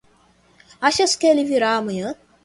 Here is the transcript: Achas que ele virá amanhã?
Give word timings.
Achas 0.87 1.15
que 1.15 1.27
ele 1.27 1.45
virá 1.45 1.75
amanhã? 1.75 2.15